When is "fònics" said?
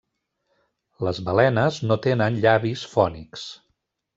2.95-3.45